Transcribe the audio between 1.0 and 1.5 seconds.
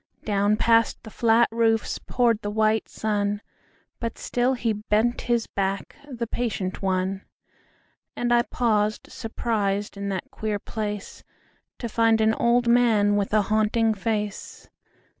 the flat